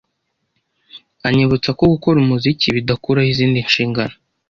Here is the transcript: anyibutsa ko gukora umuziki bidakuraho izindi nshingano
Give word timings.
anyibutsa 1.27 1.69
ko 1.79 1.83
gukora 1.93 2.17
umuziki 2.19 2.67
bidakuraho 2.77 3.27
izindi 3.33 3.57
nshingano 3.67 4.15